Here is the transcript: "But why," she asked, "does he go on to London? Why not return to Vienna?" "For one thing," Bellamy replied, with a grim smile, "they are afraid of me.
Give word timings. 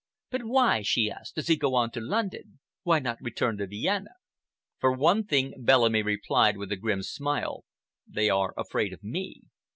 "But 0.31 0.45
why," 0.45 0.81
she 0.81 1.11
asked, 1.11 1.35
"does 1.35 1.45
he 1.47 1.55
go 1.55 1.75
on 1.75 1.91
to 1.91 2.01
London? 2.01 2.57
Why 2.81 2.97
not 2.97 3.21
return 3.21 3.57
to 3.59 3.67
Vienna?" 3.67 4.15
"For 4.79 4.91
one 4.91 5.23
thing," 5.25 5.53
Bellamy 5.59 6.01
replied, 6.01 6.57
with 6.57 6.71
a 6.71 6.75
grim 6.77 7.03
smile, 7.03 7.65
"they 8.07 8.27
are 8.27 8.55
afraid 8.57 8.93
of 8.93 9.03
me. 9.03 9.41